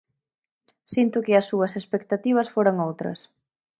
Sinto 0.93 1.17
que 1.25 1.33
as 1.39 1.45
súas 1.51 1.73
expectativas 1.81 2.51
foran 2.55 2.81
outras. 2.87 3.19